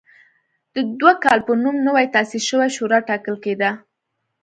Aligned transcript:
د 0.75 0.77
دوکال 0.99 1.39
په 1.47 1.53
نوم 1.63 1.77
نوې 1.87 2.05
تاسیس 2.15 2.43
شوې 2.49 2.67
شورا 2.75 2.99
ټاکل 3.09 3.35
کېده 3.43 3.71